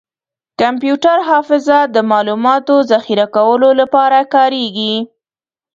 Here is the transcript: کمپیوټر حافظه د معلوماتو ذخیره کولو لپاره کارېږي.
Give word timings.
کمپیوټر 0.61 1.17
حافظه 1.29 1.79
د 1.95 1.97
معلوماتو 2.11 2.75
ذخیره 2.91 3.25
کولو 3.35 3.69
لپاره 3.81 4.19
کارېږي. 4.33 4.93